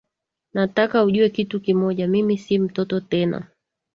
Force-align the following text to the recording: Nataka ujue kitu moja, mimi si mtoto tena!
Nataka 0.53 1.03
ujue 1.03 1.29
kitu 1.29 1.75
moja, 1.75 2.07
mimi 2.07 2.37
si 2.37 2.59
mtoto 2.59 2.99
tena! 2.99 3.47